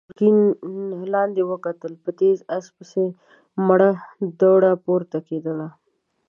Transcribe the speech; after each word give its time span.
ګرګين 0.07 0.37
لاندې 1.13 1.41
وکتل، 1.51 1.93
په 2.03 2.09
تېز 2.19 2.37
آس 2.57 2.65
پسې 2.75 3.05
مړه 3.67 3.91
دوړه 4.39 4.73
پورته 4.85 5.17
کېدله. 5.27 5.67